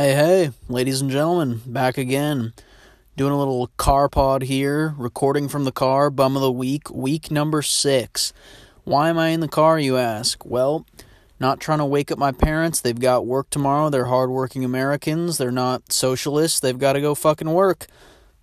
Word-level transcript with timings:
Hey, 0.00 0.14
hey, 0.14 0.50
ladies 0.68 1.00
and 1.00 1.10
gentlemen, 1.10 1.60
back 1.66 1.98
again. 1.98 2.52
Doing 3.16 3.32
a 3.32 3.36
little 3.36 3.66
car 3.78 4.08
pod 4.08 4.42
here, 4.42 4.94
recording 4.96 5.48
from 5.48 5.64
the 5.64 5.72
car, 5.72 6.08
bum 6.08 6.36
of 6.36 6.40
the 6.40 6.52
week, 6.52 6.88
week 6.88 7.32
number 7.32 7.62
six. 7.62 8.32
Why 8.84 9.08
am 9.08 9.18
I 9.18 9.30
in 9.30 9.40
the 9.40 9.48
car, 9.48 9.76
you 9.76 9.96
ask? 9.96 10.46
Well, 10.46 10.86
not 11.40 11.58
trying 11.58 11.78
to 11.78 11.84
wake 11.84 12.12
up 12.12 12.18
my 12.18 12.30
parents. 12.30 12.80
They've 12.80 12.96
got 12.96 13.26
work 13.26 13.50
tomorrow. 13.50 13.90
They're 13.90 14.04
hardworking 14.04 14.64
Americans. 14.64 15.36
They're 15.36 15.50
not 15.50 15.92
socialists. 15.92 16.60
They've 16.60 16.78
got 16.78 16.92
to 16.92 17.00
go 17.00 17.16
fucking 17.16 17.50
work. 17.50 17.88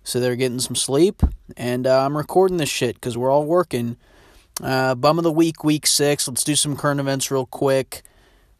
So 0.04 0.20
they're 0.20 0.36
getting 0.36 0.60
some 0.60 0.76
sleep. 0.76 1.22
And 1.56 1.86
uh, 1.86 2.04
I'm 2.04 2.18
recording 2.18 2.58
this 2.58 2.68
shit 2.68 2.96
because 2.96 3.16
we're 3.16 3.30
all 3.30 3.46
working. 3.46 3.96
Uh, 4.62 4.94
bum 4.94 5.16
of 5.16 5.24
the 5.24 5.32
week, 5.32 5.64
week 5.64 5.86
six. 5.86 6.28
Let's 6.28 6.44
do 6.44 6.54
some 6.54 6.76
current 6.76 7.00
events 7.00 7.30
real 7.30 7.46
quick 7.46 8.02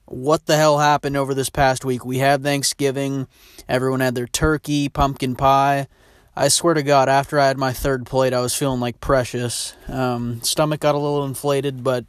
what 0.06 0.46
the 0.46 0.56
hell 0.56 0.78
happened 0.78 1.16
over 1.16 1.34
this 1.34 1.50
past 1.50 1.84
week. 1.84 2.04
We 2.04 2.18
had 2.18 2.42
Thanksgiving. 2.42 3.26
Everyone 3.68 4.00
had 4.00 4.14
their 4.14 4.26
turkey, 4.26 4.88
pumpkin 4.88 5.36
pie. 5.36 5.88
I 6.34 6.48
swear 6.48 6.74
to 6.74 6.82
God, 6.82 7.08
after 7.08 7.40
I 7.40 7.46
had 7.46 7.58
my 7.58 7.72
third 7.72 8.04
plate, 8.06 8.34
I 8.34 8.40
was 8.40 8.54
feeling 8.54 8.80
like 8.80 9.00
precious. 9.00 9.74
Um, 9.88 10.42
stomach 10.42 10.80
got 10.80 10.94
a 10.94 10.98
little 10.98 11.24
inflated, 11.24 11.82
but 11.82 12.04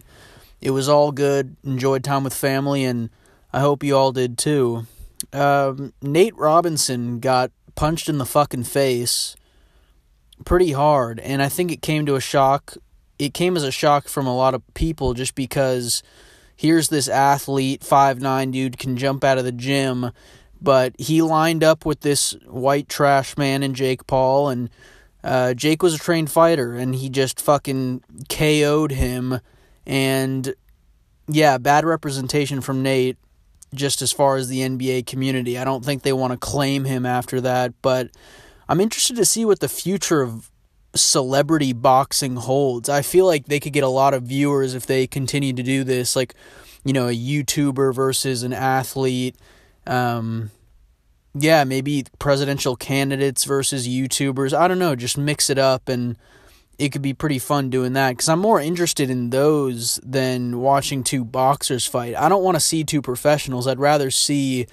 it 0.59 0.71
was 0.71 0.89
all 0.89 1.11
good. 1.11 1.55
Enjoyed 1.63 2.03
time 2.03 2.23
with 2.23 2.33
family, 2.33 2.83
and 2.83 3.09
I 3.53 3.61
hope 3.61 3.83
you 3.83 3.95
all 3.95 4.11
did 4.11 4.37
too. 4.37 4.85
Um, 5.31 5.93
Nate 6.01 6.35
Robinson 6.35 7.19
got 7.19 7.51
punched 7.75 8.09
in 8.09 8.17
the 8.17 8.25
fucking 8.25 8.65
face 8.65 9.35
pretty 10.45 10.73
hard, 10.73 11.19
and 11.21 11.41
I 11.41 11.49
think 11.49 11.71
it 11.71 11.81
came 11.81 12.05
to 12.05 12.15
a 12.15 12.21
shock. 12.21 12.75
It 13.17 13.33
came 13.33 13.55
as 13.55 13.63
a 13.63 13.71
shock 13.71 14.07
from 14.07 14.27
a 14.27 14.35
lot 14.35 14.53
of 14.53 14.61
people 14.73 15.13
just 15.13 15.35
because 15.35 16.03
here's 16.57 16.89
this 16.89 17.07
athlete, 17.07 17.83
five 17.83 18.19
nine 18.19 18.51
dude, 18.51 18.77
can 18.77 18.97
jump 18.97 19.23
out 19.23 19.37
of 19.37 19.45
the 19.45 19.51
gym, 19.51 20.11
but 20.59 20.93
he 20.99 21.21
lined 21.21 21.63
up 21.63 21.85
with 21.85 22.01
this 22.01 22.35
white 22.45 22.89
trash 22.89 23.37
man 23.37 23.63
and 23.63 23.75
Jake 23.75 24.05
Paul, 24.07 24.49
and 24.49 24.69
uh, 25.23 25.53
Jake 25.53 25.81
was 25.81 25.93
a 25.93 25.99
trained 25.99 26.31
fighter, 26.31 26.75
and 26.75 26.95
he 26.95 27.09
just 27.09 27.39
fucking 27.39 28.01
KO'd 28.27 28.91
him, 28.91 29.39
and 29.85 30.53
yeah, 31.29 31.57
bad 31.57 31.85
representation 31.85 32.59
from 32.59 32.81
Nate. 32.81 33.17
Just 33.75 34.01
as 34.01 34.13
far 34.13 34.37
as 34.37 34.47
the 34.47 34.61
NBA 34.61 35.05
community, 35.07 35.57
I 35.57 35.65
don't 35.65 35.83
think 35.83 36.01
they 36.01 36.13
want 36.13 36.31
to 36.31 36.37
claim 36.37 36.85
him 36.85 37.05
after 37.05 37.41
that, 37.41 37.73
but 37.81 38.09
I'm 38.69 38.79
interested 38.79 39.17
to 39.17 39.25
see 39.25 39.43
what 39.43 39.59
the 39.59 39.67
future 39.67 40.21
of 40.21 40.49
celebrity 40.97 41.73
boxing 41.73 42.35
holds. 42.35 42.89
I 42.89 43.01
feel 43.01 43.25
like 43.25 43.45
they 43.45 43.59
could 43.59 43.73
get 43.73 43.83
a 43.83 43.89
lot 43.89 44.13
of 44.13 44.23
viewers 44.23 44.73
if 44.73 44.85
they 44.85 45.07
continue 45.07 45.53
to 45.53 45.63
do 45.63 45.83
this, 45.83 46.15
like, 46.15 46.33
you 46.83 46.93
know, 46.93 47.07
a 47.07 47.15
YouTuber 47.15 47.93
versus 47.93 48.43
an 48.43 48.53
athlete. 48.53 49.35
Um, 49.85 50.51
yeah, 51.33 51.63
maybe 51.63 52.05
presidential 52.19 52.75
candidates 52.75 53.43
versus 53.43 53.87
YouTubers. 53.87 54.57
I 54.57 54.67
don't 54.67 54.79
know, 54.79 54.95
just 54.95 55.17
mix 55.17 55.49
it 55.49 55.57
up 55.57 55.89
and 55.89 56.17
it 56.77 56.89
could 56.89 57.01
be 57.01 57.13
pretty 57.13 57.39
fun 57.39 57.69
doing 57.69 57.93
that 57.93 58.11
because 58.11 58.29
I'm 58.29 58.39
more 58.39 58.61
interested 58.61 59.09
in 59.09 59.31
those 59.31 59.99
than 60.03 60.59
watching 60.59 61.03
two 61.03 61.25
boxers 61.25 61.87
fight. 61.87 62.15
I 62.15 62.29
don't 62.29 62.43
want 62.43 62.55
to 62.55 62.61
see 62.61 62.83
two 62.83 63.01
professionals. 63.01 63.67
I'd 63.67 63.79
rather 63.79 64.11
see 64.11 64.67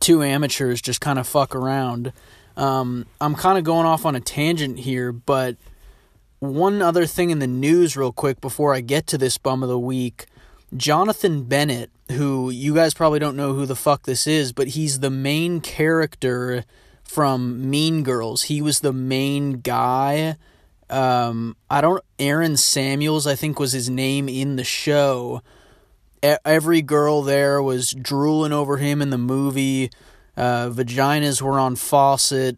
two 0.00 0.22
amateurs 0.22 0.80
just 0.80 1.00
kind 1.00 1.18
of 1.18 1.26
fuck 1.26 1.54
around. 1.54 2.12
Um, 2.56 3.06
I'm 3.20 3.34
kind 3.34 3.58
of 3.58 3.64
going 3.64 3.86
off 3.86 4.04
on 4.04 4.14
a 4.14 4.20
tangent 4.20 4.78
here, 4.78 5.12
but 5.12 5.56
one 6.38 6.82
other 6.82 7.06
thing 7.06 7.30
in 7.30 7.38
the 7.38 7.46
news, 7.46 7.96
real 7.96 8.12
quick, 8.12 8.40
before 8.40 8.74
I 8.74 8.80
get 8.80 9.06
to 9.08 9.18
this 9.18 9.38
bum 9.38 9.62
of 9.62 9.68
the 9.68 9.78
week. 9.78 10.26
Jonathan 10.76 11.44
Bennett, 11.44 11.90
who 12.10 12.50
you 12.50 12.74
guys 12.74 12.94
probably 12.94 13.18
don't 13.18 13.36
know 13.36 13.52
who 13.52 13.66
the 13.66 13.76
fuck 13.76 14.04
this 14.04 14.26
is, 14.26 14.52
but 14.52 14.68
he's 14.68 15.00
the 15.00 15.10
main 15.10 15.60
character 15.60 16.64
from 17.04 17.70
Mean 17.70 18.02
Girls. 18.02 18.44
He 18.44 18.62
was 18.62 18.80
the 18.80 18.92
main 18.92 19.60
guy. 19.60 20.36
Um, 20.88 21.56
I 21.70 21.80
don't. 21.80 22.02
Aaron 22.18 22.56
Samuels, 22.56 23.26
I 23.26 23.34
think, 23.34 23.58
was 23.58 23.72
his 23.72 23.88
name 23.88 24.28
in 24.28 24.56
the 24.56 24.64
show. 24.64 25.42
Every 26.22 26.82
girl 26.82 27.22
there 27.22 27.62
was 27.62 27.92
drooling 27.92 28.52
over 28.52 28.76
him 28.76 29.02
in 29.02 29.10
the 29.10 29.18
movie. 29.18 29.90
Uh, 30.36 30.70
vaginas 30.70 31.42
were 31.42 31.58
on 31.58 31.76
faucet. 31.76 32.56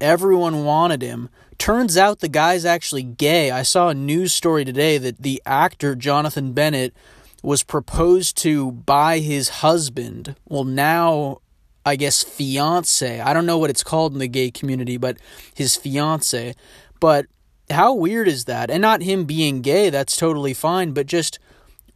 Everyone 0.00 0.64
wanted 0.64 1.02
him. 1.02 1.28
Turns 1.58 1.96
out 1.96 2.20
the 2.20 2.28
guy's 2.28 2.64
actually 2.64 3.02
gay. 3.02 3.50
I 3.50 3.62
saw 3.62 3.88
a 3.88 3.94
news 3.94 4.32
story 4.32 4.64
today 4.64 4.96
that 4.98 5.22
the 5.22 5.42
actor 5.44 5.94
Jonathan 5.94 6.52
Bennett 6.52 6.94
was 7.42 7.62
proposed 7.62 8.36
to 8.38 8.72
by 8.72 9.18
his 9.18 9.48
husband. 9.48 10.36
Well, 10.48 10.64
now 10.64 11.40
I 11.84 11.96
guess 11.96 12.22
fiance. 12.22 13.20
I 13.20 13.32
don't 13.32 13.46
know 13.46 13.58
what 13.58 13.70
it's 13.70 13.84
called 13.84 14.12
in 14.12 14.18
the 14.18 14.28
gay 14.28 14.50
community, 14.50 14.96
but 14.96 15.18
his 15.54 15.76
fiance. 15.76 16.54
But 16.98 17.26
how 17.70 17.94
weird 17.94 18.28
is 18.28 18.44
that? 18.46 18.70
And 18.70 18.82
not 18.82 19.02
him 19.02 19.24
being 19.24 19.62
gay, 19.62 19.90
that's 19.90 20.16
totally 20.16 20.54
fine, 20.54 20.92
but 20.92 21.06
just 21.06 21.38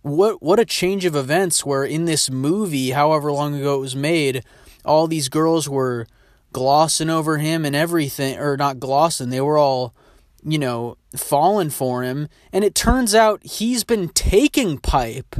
what 0.02 0.42
what 0.42 0.60
a 0.60 0.64
change 0.64 1.04
of 1.04 1.16
events 1.16 1.64
where 1.64 1.84
in 1.84 2.04
this 2.04 2.30
movie, 2.30 2.90
however 2.90 3.32
long 3.32 3.54
ago 3.54 3.76
it 3.76 3.80
was 3.80 3.96
made, 3.96 4.44
all 4.84 5.06
these 5.06 5.28
girls 5.28 5.68
were 5.68 6.06
glossing 6.52 7.10
over 7.10 7.38
him 7.38 7.64
and 7.64 7.74
everything, 7.76 8.38
or 8.38 8.56
not 8.56 8.80
glossing, 8.80 9.30
they 9.30 9.40
were 9.40 9.58
all, 9.58 9.94
you 10.42 10.58
know, 10.58 10.96
falling 11.16 11.70
for 11.70 12.02
him. 12.02 12.28
And 12.52 12.64
it 12.64 12.74
turns 12.74 13.14
out 13.14 13.44
he's 13.44 13.84
been 13.84 14.08
taking 14.10 14.78
pipe. 14.78 15.36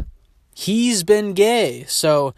He's 0.55 1.03
been 1.03 1.33
gay. 1.33 1.85
So, 1.89 2.35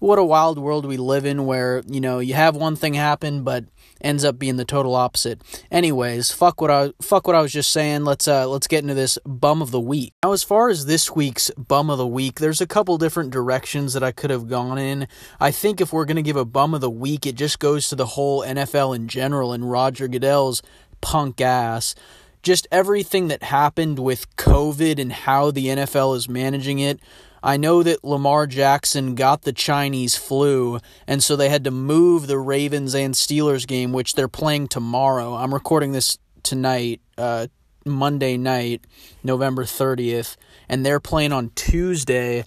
what 0.00 0.18
a 0.18 0.24
wild 0.24 0.58
world 0.58 0.86
we 0.86 0.96
live 0.96 1.24
in 1.24 1.46
where, 1.46 1.82
you 1.86 2.00
know, 2.00 2.18
you 2.18 2.34
have 2.34 2.56
one 2.56 2.74
thing 2.74 2.94
happen, 2.94 3.44
but 3.44 3.64
ends 4.00 4.24
up 4.24 4.38
being 4.38 4.56
the 4.56 4.64
total 4.64 4.94
opposite. 4.94 5.42
Anyways, 5.70 6.32
fuck 6.32 6.60
what 6.60 6.70
I 6.70 6.92
fuck 7.02 7.26
what 7.26 7.36
I 7.36 7.42
was 7.42 7.52
just 7.52 7.70
saying. 7.70 8.04
Let's 8.04 8.26
uh 8.26 8.48
let's 8.48 8.66
get 8.66 8.82
into 8.82 8.94
this 8.94 9.18
bum 9.26 9.60
of 9.60 9.70
the 9.70 9.80
week. 9.80 10.14
Now 10.22 10.32
as 10.32 10.42
far 10.42 10.70
as 10.70 10.86
this 10.86 11.14
week's 11.14 11.50
bum 11.50 11.90
of 11.90 11.98
the 11.98 12.06
week, 12.06 12.40
there's 12.40 12.62
a 12.62 12.66
couple 12.66 12.96
different 12.98 13.30
directions 13.30 13.92
that 13.92 14.02
I 14.02 14.10
could 14.10 14.30
have 14.30 14.48
gone 14.48 14.78
in. 14.78 15.06
I 15.38 15.50
think 15.50 15.80
if 15.80 15.92
we're 15.92 16.06
going 16.06 16.16
to 16.16 16.22
give 16.22 16.36
a 16.36 16.46
bum 16.46 16.74
of 16.74 16.80
the 16.80 16.90
week, 16.90 17.26
it 17.26 17.34
just 17.34 17.58
goes 17.58 17.88
to 17.90 17.94
the 17.94 18.06
whole 18.06 18.42
NFL 18.42 18.96
in 18.96 19.06
general 19.06 19.52
and 19.52 19.70
Roger 19.70 20.08
Goodell's 20.08 20.62
punk 21.02 21.40
ass 21.40 21.94
just 22.42 22.66
everything 22.72 23.28
that 23.28 23.42
happened 23.42 23.98
with 23.98 24.34
COVID 24.36 24.98
and 24.98 25.12
how 25.12 25.50
the 25.50 25.66
NFL 25.66 26.16
is 26.16 26.28
managing 26.28 26.78
it. 26.78 26.98
I 27.42 27.56
know 27.56 27.82
that 27.82 28.04
Lamar 28.04 28.46
Jackson 28.46 29.14
got 29.14 29.42
the 29.42 29.52
Chinese 29.52 30.16
flu, 30.16 30.78
and 31.06 31.22
so 31.22 31.36
they 31.36 31.48
had 31.48 31.64
to 31.64 31.70
move 31.70 32.26
the 32.26 32.38
Ravens 32.38 32.94
and 32.94 33.14
Steelers 33.14 33.66
game, 33.66 33.92
which 33.92 34.14
they're 34.14 34.28
playing 34.28 34.68
tomorrow. 34.68 35.34
I'm 35.34 35.54
recording 35.54 35.92
this 35.92 36.18
tonight, 36.42 37.00
uh, 37.16 37.46
Monday 37.86 38.36
night, 38.36 38.86
November 39.24 39.64
30th, 39.64 40.36
and 40.68 40.84
they're 40.84 41.00
playing 41.00 41.32
on 41.32 41.50
Tuesday. 41.54 42.44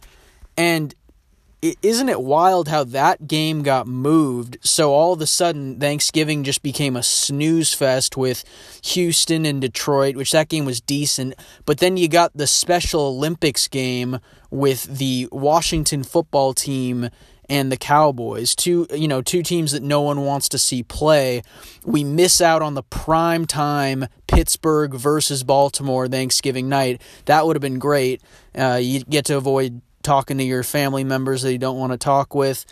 And 0.55 0.93
isn't 1.81 2.09
it 2.09 2.21
wild 2.21 2.67
how 2.67 2.83
that 2.83 3.25
game 3.25 3.63
got 3.63 3.87
moved? 3.87 4.57
So 4.61 4.91
all 4.91 5.13
of 5.13 5.21
a 5.21 5.25
sudden, 5.25 5.79
Thanksgiving 5.79 6.43
just 6.43 6.61
became 6.61 6.97
a 6.97 7.03
snooze 7.03 7.73
fest 7.73 8.17
with 8.17 8.43
Houston 8.83 9.45
and 9.45 9.61
Detroit, 9.61 10.17
which 10.17 10.33
that 10.33 10.49
game 10.49 10.65
was 10.65 10.81
decent. 10.81 11.35
But 11.65 11.77
then 11.77 11.95
you 11.95 12.09
got 12.09 12.35
the 12.35 12.47
Special 12.47 13.07
Olympics 13.07 13.69
game 13.69 14.19
with 14.53 14.83
the 14.99 15.27
Washington 15.31 16.03
football 16.03 16.53
team 16.53 17.09
and 17.49 17.71
the 17.71 17.77
Cowboys, 17.77 18.55
two 18.55 18.85
you 18.93 19.07
know 19.07 19.21
two 19.21 19.41
teams 19.41 19.71
that 19.71 19.81
no 19.81 20.01
one 20.01 20.21
wants 20.21 20.47
to 20.49 20.59
see 20.59 20.83
play. 20.83 21.41
We 21.83 22.03
miss 22.03 22.39
out 22.39 22.61
on 22.61 22.75
the 22.75 22.83
prime 22.83 23.47
time 23.47 24.05
Pittsburgh 24.27 24.93
versus 24.93 25.43
Baltimore 25.43 26.07
Thanksgiving 26.07 26.69
night. 26.69 27.01
That 27.25 27.45
would 27.45 27.55
have 27.55 27.61
been 27.61 27.79
great. 27.79 28.21
Uh, 28.55 28.79
you 28.81 29.03
get 29.03 29.25
to 29.25 29.37
avoid 29.37 29.81
talking 30.03 30.37
to 30.37 30.43
your 30.43 30.61
family 30.63 31.03
members 31.03 31.41
that 31.41 31.51
you 31.51 31.57
don't 31.57 31.79
want 31.79 31.91
to 31.91 31.97
talk 31.97 32.35
with. 32.35 32.65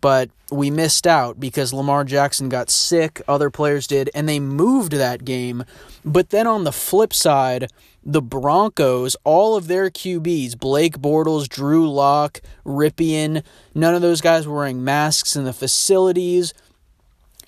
But 0.00 0.30
we 0.50 0.70
missed 0.70 1.06
out 1.06 1.38
because 1.40 1.72
Lamar 1.72 2.04
Jackson 2.04 2.48
got 2.48 2.70
sick, 2.70 3.22
other 3.26 3.50
players 3.50 3.86
did, 3.86 4.10
and 4.14 4.28
they 4.28 4.40
moved 4.40 4.92
that 4.92 5.24
game. 5.24 5.64
But 6.04 6.30
then 6.30 6.46
on 6.46 6.64
the 6.64 6.72
flip 6.72 7.12
side, 7.12 7.70
the 8.04 8.22
Broncos, 8.22 9.16
all 9.24 9.56
of 9.56 9.66
their 9.66 9.90
QBs, 9.90 10.58
Blake 10.58 10.98
Bortles, 10.98 11.48
Drew 11.48 11.90
Lock, 11.90 12.40
Rypien, 12.64 13.42
none 13.74 13.94
of 13.94 14.02
those 14.02 14.20
guys 14.20 14.46
were 14.46 14.56
wearing 14.56 14.84
masks 14.84 15.34
in 15.34 15.44
the 15.44 15.52
facilities. 15.52 16.54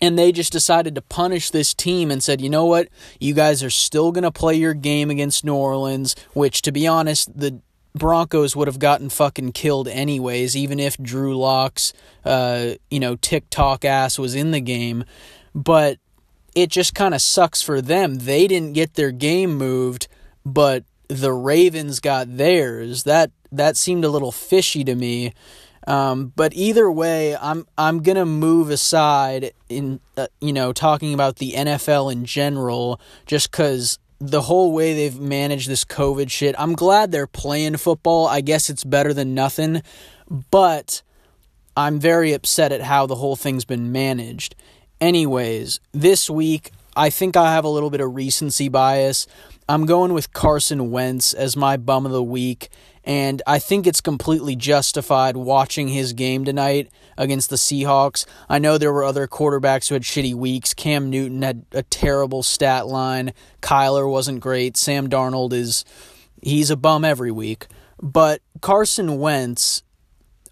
And 0.00 0.16
they 0.16 0.30
just 0.30 0.52
decided 0.52 0.94
to 0.94 1.02
punish 1.02 1.50
this 1.50 1.74
team 1.74 2.12
and 2.12 2.22
said, 2.22 2.40
you 2.40 2.48
know 2.48 2.64
what? 2.64 2.88
You 3.18 3.34
guys 3.34 3.64
are 3.64 3.70
still 3.70 4.12
going 4.12 4.22
to 4.22 4.30
play 4.30 4.54
your 4.54 4.74
game 4.74 5.10
against 5.10 5.44
New 5.44 5.54
Orleans, 5.56 6.14
which, 6.34 6.62
to 6.62 6.72
be 6.72 6.86
honest, 6.86 7.36
the 7.36 7.60
Broncos 7.98 8.56
would 8.56 8.68
have 8.68 8.78
gotten 8.78 9.10
fucking 9.10 9.52
killed 9.52 9.88
anyways, 9.88 10.56
even 10.56 10.78
if 10.80 10.96
Drew 10.98 11.36
Lock's, 11.36 11.92
uh, 12.24 12.74
you 12.90 13.00
know, 13.00 13.16
TikTok 13.16 13.84
ass 13.84 14.18
was 14.18 14.34
in 14.34 14.50
the 14.52 14.60
game. 14.60 15.04
But 15.54 15.98
it 16.54 16.70
just 16.70 16.94
kind 16.94 17.14
of 17.14 17.20
sucks 17.20 17.62
for 17.62 17.80
them. 17.80 18.16
They 18.16 18.46
didn't 18.46 18.72
get 18.72 18.94
their 18.94 19.12
game 19.12 19.56
moved, 19.56 20.08
but 20.44 20.84
the 21.08 21.32
Ravens 21.32 22.00
got 22.00 22.36
theirs. 22.36 23.04
That 23.04 23.30
that 23.52 23.76
seemed 23.76 24.04
a 24.04 24.08
little 24.08 24.32
fishy 24.32 24.84
to 24.84 24.94
me. 24.94 25.32
Um, 25.86 26.32
but 26.36 26.52
either 26.54 26.90
way, 26.90 27.36
I'm 27.36 27.66
I'm 27.78 28.02
gonna 28.02 28.26
move 28.26 28.70
aside 28.70 29.52
in 29.68 30.00
uh, 30.16 30.26
you 30.40 30.52
know 30.52 30.72
talking 30.72 31.14
about 31.14 31.36
the 31.36 31.52
NFL 31.52 32.12
in 32.12 32.24
general, 32.24 33.00
just 33.24 33.50
because 33.50 33.98
the 34.20 34.42
whole 34.42 34.72
way 34.72 34.94
they've 34.94 35.18
managed 35.18 35.68
this 35.68 35.84
COVID 35.84 36.30
shit. 36.30 36.54
I'm 36.58 36.74
glad 36.74 37.12
they're 37.12 37.26
playing 37.26 37.76
football. 37.76 38.26
I 38.26 38.40
guess 38.40 38.68
it's 38.68 38.84
better 38.84 39.14
than 39.14 39.34
nothing, 39.34 39.82
but 40.50 41.02
I'm 41.76 42.00
very 42.00 42.32
upset 42.32 42.72
at 42.72 42.80
how 42.80 43.06
the 43.06 43.14
whole 43.14 43.36
thing's 43.36 43.64
been 43.64 43.92
managed. 43.92 44.56
Anyways, 45.00 45.78
this 45.92 46.28
week 46.28 46.72
I 46.96 47.10
think 47.10 47.36
I 47.36 47.52
have 47.52 47.64
a 47.64 47.68
little 47.68 47.90
bit 47.90 48.00
of 48.00 48.16
recency 48.16 48.68
bias. 48.68 49.28
I'm 49.68 49.86
going 49.86 50.12
with 50.12 50.32
Carson 50.32 50.90
Wentz 50.90 51.32
as 51.32 51.56
my 51.56 51.76
bum 51.76 52.04
of 52.04 52.10
the 52.10 52.22
week, 52.22 52.70
and 53.08 53.40
I 53.46 53.58
think 53.58 53.86
it's 53.86 54.02
completely 54.02 54.54
justified 54.54 55.34
watching 55.34 55.88
his 55.88 56.12
game 56.12 56.44
tonight 56.44 56.90
against 57.16 57.48
the 57.48 57.56
Seahawks. 57.56 58.26
I 58.50 58.58
know 58.58 58.76
there 58.76 58.92
were 58.92 59.02
other 59.02 59.26
quarterbacks 59.26 59.88
who 59.88 59.94
had 59.94 60.02
shitty 60.02 60.34
weeks. 60.34 60.74
Cam 60.74 61.08
Newton 61.08 61.40
had 61.40 61.64
a 61.72 61.82
terrible 61.82 62.42
stat 62.42 62.86
line. 62.86 63.32
Kyler 63.62 64.08
wasn't 64.08 64.40
great. 64.40 64.76
Sam 64.76 65.08
Darnold 65.08 65.54
is 65.54 65.86
he's 66.42 66.68
a 66.70 66.76
bum 66.76 67.02
every 67.02 67.30
week. 67.30 67.66
But 67.98 68.42
Carson 68.60 69.18
Wentz 69.18 69.82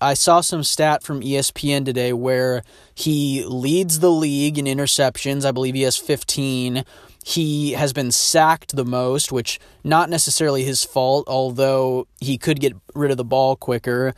I 0.01 0.15
saw 0.15 0.41
some 0.41 0.63
stat 0.63 1.03
from 1.03 1.21
ESPN 1.21 1.85
today 1.85 2.13
where 2.13 2.63
he 2.95 3.45
leads 3.45 4.01
the 4.01 4.11
league 4.11 4.59
in 4.59 4.67
interceptions. 4.67 5.45
I 5.45 5.53
believe 5.53 5.75
he 5.75 5.83
has 5.83 5.97
15. 5.97 6.85
He 7.29 7.73
has 7.73 7.93
been 7.93 8.13
sacked 8.13 8.77
the 8.77 8.85
most, 8.85 9.33
which 9.33 9.59
not 9.83 10.09
necessarily 10.09 10.63
his 10.63 10.85
fault, 10.85 11.27
although 11.27 12.07
he 12.21 12.39
could 12.39 12.61
get 12.61 12.75
rid 12.95 13.11
of 13.11 13.17
the 13.17 13.25
ball 13.25 13.57
quicker. 13.57 14.15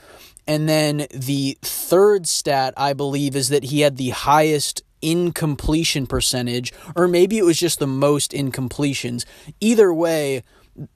And 0.46 0.69
then 0.69 1.06
the 1.10 1.56
third 1.62 2.26
stat 2.26 2.75
I 2.76 2.93
believe 2.93 3.34
is 3.34 3.49
that 3.49 3.64
he 3.64 3.81
had 3.81 3.96
the 3.96 4.10
highest 4.10 4.82
incompletion 5.00 6.06
percentage, 6.06 6.70
or 6.94 7.08
maybe 7.08 7.38
it 7.38 7.46
was 7.46 7.58
just 7.58 7.78
the 7.78 7.87
most 7.87 8.32
incompletions. 8.32 9.25
Either 9.58 9.94
way, 9.94 10.43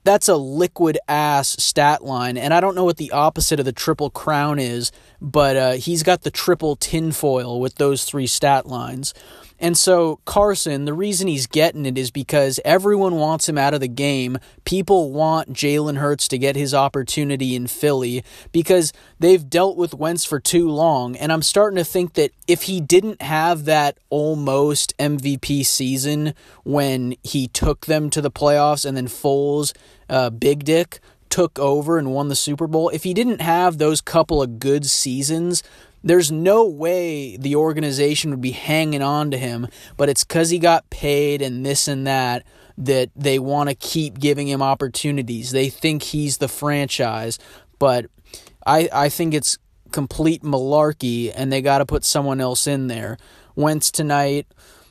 that's 0.03 0.27
a 0.29 0.35
liquid 0.35 0.99
ass 1.07 1.49
stat 1.63 2.03
line. 2.03 2.37
And 2.37 2.53
I 2.53 2.59
don't 2.59 2.75
know 2.75 2.83
what 2.83 2.97
the 2.97 3.11
opposite 3.11 3.59
of 3.59 3.65
the 3.65 3.73
triple 3.73 4.11
crown 4.11 4.59
is, 4.59 4.91
but 5.19 5.57
uh, 5.57 5.71
he's 5.71 6.03
got 6.03 6.21
the 6.21 6.31
triple 6.31 6.75
tinfoil 6.75 7.59
with 7.59 7.75
those 7.75 8.03
three 8.03 8.27
stat 8.27 8.67
lines. 8.67 9.15
And 9.59 9.77
so 9.77 10.19
Carson, 10.25 10.85
the 10.85 10.93
reason 10.93 11.27
he's 11.27 11.47
getting 11.47 11.85
it 11.85 11.97
is 11.97 12.11
because 12.11 12.59
everyone 12.65 13.15
wants 13.15 13.47
him 13.47 13.57
out 13.57 13.73
of 13.73 13.79
the 13.79 13.87
game. 13.87 14.37
People 14.65 15.11
want 15.11 15.53
Jalen 15.53 15.97
Hurts 15.97 16.27
to 16.29 16.37
get 16.37 16.55
his 16.55 16.73
opportunity 16.73 17.55
in 17.55 17.67
Philly 17.67 18.23
because 18.51 18.91
they've 19.19 19.49
dealt 19.49 19.77
with 19.77 19.93
Wentz 19.93 20.25
for 20.25 20.39
too 20.39 20.69
long. 20.69 21.15
And 21.15 21.31
I'm 21.31 21.43
starting 21.43 21.77
to 21.77 21.85
think 21.85 22.13
that 22.13 22.31
if 22.47 22.63
he 22.63 22.81
didn't 22.81 23.21
have 23.21 23.65
that 23.65 23.97
almost 24.09 24.97
MVP 24.97 25.65
season 25.65 26.33
when 26.63 27.15
he 27.23 27.47
took 27.47 27.85
them 27.85 28.09
to 28.09 28.21
the 28.21 28.31
playoffs 28.31 28.85
and 28.85 28.97
then 28.97 29.07
Foles, 29.07 29.73
uh, 30.09 30.29
Big 30.29 30.65
Dick, 30.65 30.99
took 31.29 31.57
over 31.57 31.97
and 31.97 32.13
won 32.13 32.27
the 32.27 32.35
Super 32.35 32.67
Bowl, 32.67 32.89
if 32.89 33.03
he 33.03 33.11
didn't 33.11 33.41
have 33.41 33.79
those 33.79 34.01
couple 34.01 34.39
of 34.39 34.59
good 34.59 34.85
seasons, 34.85 35.63
there's 36.03 36.31
no 36.31 36.65
way 36.65 37.37
the 37.37 37.55
organization 37.55 38.31
would 38.31 38.41
be 38.41 38.51
hanging 38.51 39.01
on 39.01 39.31
to 39.31 39.37
him, 39.37 39.67
but 39.95 40.09
it's 40.09 40.23
because 40.23 40.49
he 40.49 40.59
got 40.59 40.89
paid 40.89 41.41
and 41.41 41.65
this 41.65 41.87
and 41.87 42.05
that 42.05 42.45
that 42.77 43.11
they 43.15 43.37
want 43.37 43.69
to 43.69 43.75
keep 43.75 44.19
giving 44.19 44.47
him 44.47 44.61
opportunities. 44.61 45.51
They 45.51 45.69
think 45.69 46.01
he's 46.03 46.39
the 46.39 46.47
franchise, 46.47 47.39
but 47.79 48.07
I 48.65 48.89
I 48.91 49.09
think 49.09 49.33
it's 49.33 49.57
complete 49.91 50.41
malarkey 50.41 51.31
and 51.33 51.53
they 51.53 51.61
got 51.61 51.77
to 51.77 51.85
put 51.85 52.03
someone 52.03 52.41
else 52.41 52.67
in 52.67 52.87
there. 52.87 53.17
Wentz 53.55 53.91
tonight, 53.91 54.47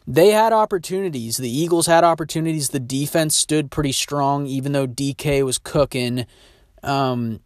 they 0.07 0.31
had 0.31 0.53
opportunities. 0.53 1.37
The 1.37 1.51
Eagles 1.51 1.87
had 1.87 2.05
opportunities. 2.05 2.69
The 2.71 2.81
defense 2.81 3.35
stood 3.35 3.71
pretty 3.71 3.93
strong 3.93 4.47
even 4.47 4.73
though 4.73 4.87
DK 4.87 5.45
was 5.45 5.59
cooking. 5.59 6.27
Um, 6.83 7.41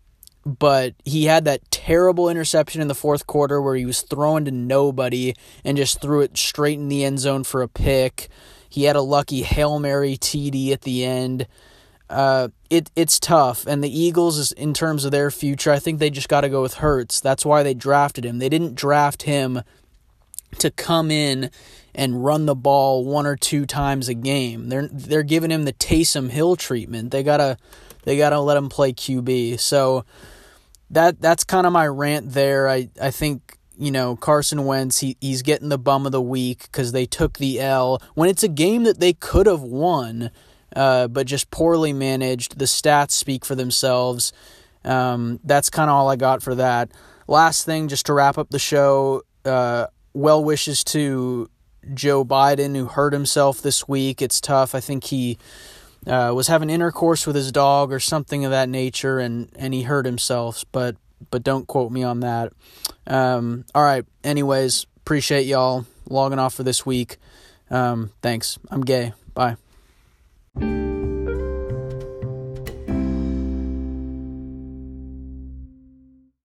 but 0.46 0.94
he 1.04 1.24
had 1.24 1.44
that 1.44 1.68
terrible 1.72 2.28
interception 2.28 2.80
in 2.80 2.86
the 2.86 2.94
fourth 2.94 3.26
quarter 3.26 3.60
where 3.60 3.74
he 3.74 3.84
was 3.84 4.02
throwing 4.02 4.44
to 4.44 4.52
nobody 4.52 5.34
and 5.64 5.76
just 5.76 6.00
threw 6.00 6.20
it 6.20 6.38
straight 6.38 6.78
in 6.78 6.88
the 6.88 7.04
end 7.04 7.18
zone 7.18 7.42
for 7.42 7.62
a 7.62 7.68
pick. 7.68 8.28
He 8.68 8.84
had 8.84 8.94
a 8.94 9.02
lucky 9.02 9.42
Hail 9.42 9.80
Mary 9.80 10.16
TD 10.16 10.70
at 10.70 10.82
the 10.82 11.04
end. 11.04 11.48
Uh, 12.08 12.48
it 12.70 12.92
it's 12.94 13.18
tough, 13.18 13.66
and 13.66 13.82
the 13.82 14.00
Eagles, 14.00 14.38
is 14.38 14.52
in 14.52 14.72
terms 14.72 15.04
of 15.04 15.10
their 15.10 15.32
future, 15.32 15.72
I 15.72 15.80
think 15.80 15.98
they 15.98 16.10
just 16.10 16.28
got 16.28 16.42
to 16.42 16.48
go 16.48 16.62
with 16.62 16.74
Hurts. 16.74 17.20
That's 17.20 17.44
why 17.44 17.64
they 17.64 17.74
drafted 17.74 18.24
him. 18.24 18.38
They 18.38 18.48
didn't 18.48 18.76
draft 18.76 19.24
him 19.24 19.62
to 20.60 20.70
come 20.70 21.10
in 21.10 21.50
and 21.96 22.24
run 22.24 22.46
the 22.46 22.54
ball 22.54 23.04
one 23.04 23.26
or 23.26 23.34
two 23.34 23.66
times 23.66 24.08
a 24.08 24.14
game. 24.14 24.68
They're 24.68 24.86
they're 24.86 25.24
giving 25.24 25.50
him 25.50 25.64
the 25.64 25.72
Taysom 25.72 26.30
Hill 26.30 26.54
treatment. 26.54 27.10
They 27.10 27.24
gotta 27.24 27.56
they 28.04 28.16
gotta 28.16 28.38
let 28.38 28.56
him 28.56 28.68
play 28.68 28.92
QB. 28.92 29.58
So 29.58 30.04
that 30.90 31.20
that's 31.20 31.44
kind 31.44 31.66
of 31.66 31.72
my 31.72 31.86
rant 31.86 32.32
there. 32.32 32.68
I 32.68 32.88
I 33.00 33.10
think 33.10 33.58
you 33.76 33.90
know 33.90 34.16
Carson 34.16 34.64
Wentz 34.64 34.98
he 34.98 35.16
he's 35.20 35.42
getting 35.42 35.68
the 35.68 35.78
bum 35.78 36.06
of 36.06 36.12
the 36.12 36.22
week 36.22 36.62
because 36.64 36.92
they 36.92 37.06
took 37.06 37.38
the 37.38 37.60
L 37.60 38.00
when 38.14 38.28
it's 38.28 38.42
a 38.42 38.48
game 38.48 38.84
that 38.84 39.00
they 39.00 39.12
could 39.12 39.46
have 39.46 39.62
won, 39.62 40.30
uh, 40.74 41.08
but 41.08 41.26
just 41.26 41.50
poorly 41.50 41.92
managed. 41.92 42.58
The 42.58 42.66
stats 42.66 43.12
speak 43.12 43.44
for 43.44 43.54
themselves. 43.54 44.32
Um, 44.84 45.40
that's 45.42 45.68
kind 45.70 45.90
of 45.90 45.96
all 45.96 46.08
I 46.08 46.16
got 46.16 46.42
for 46.42 46.54
that. 46.54 46.92
Last 47.26 47.64
thing, 47.64 47.88
just 47.88 48.06
to 48.06 48.12
wrap 48.12 48.38
up 48.38 48.50
the 48.50 48.58
show. 48.58 49.22
Uh, 49.44 49.86
well 50.16 50.42
wishes 50.42 50.82
to 50.82 51.48
Joe 51.94 52.24
Biden 52.24 52.74
who 52.74 52.86
hurt 52.86 53.12
himself 53.12 53.60
this 53.60 53.86
week. 53.86 54.22
It's 54.22 54.40
tough. 54.40 54.74
I 54.74 54.80
think 54.80 55.04
he 55.04 55.38
uh, 56.06 56.32
was 56.34 56.48
having 56.48 56.70
intercourse 56.70 57.26
with 57.26 57.36
his 57.36 57.52
dog 57.52 57.92
or 57.92 58.00
something 58.00 58.44
of 58.44 58.50
that 58.50 58.68
nature, 58.68 59.18
and 59.18 59.50
and 59.56 59.74
he 59.74 59.82
hurt 59.82 60.06
himself. 60.06 60.64
But 60.72 60.96
but 61.30 61.42
don't 61.42 61.66
quote 61.66 61.92
me 61.92 62.02
on 62.02 62.20
that. 62.20 62.52
Um, 63.06 63.64
all 63.74 63.82
right. 63.82 64.04
Anyways, 64.24 64.86
appreciate 64.98 65.46
y'all 65.46 65.86
logging 66.08 66.38
off 66.38 66.54
for 66.54 66.62
this 66.62 66.84
week. 66.86 67.16
Um, 67.70 68.10
thanks. 68.22 68.58
I'm 68.70 68.82
gay. 68.82 69.12
Bye. 69.34 69.56